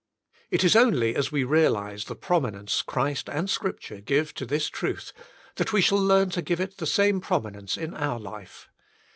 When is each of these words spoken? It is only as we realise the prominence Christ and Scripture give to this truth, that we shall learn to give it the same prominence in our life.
It 0.49 0.63
is 0.63 0.75
only 0.75 1.15
as 1.15 1.31
we 1.31 1.43
realise 1.43 2.05
the 2.05 2.15
prominence 2.15 2.81
Christ 2.81 3.29
and 3.29 3.47
Scripture 3.47 4.01
give 4.01 4.33
to 4.33 4.47
this 4.47 4.65
truth, 4.67 5.13
that 5.57 5.73
we 5.73 5.81
shall 5.81 6.01
learn 6.03 6.31
to 6.31 6.41
give 6.41 6.59
it 6.59 6.77
the 6.79 6.87
same 6.87 7.21
prominence 7.21 7.77
in 7.77 7.93
our 7.93 8.17
life. 8.19 8.67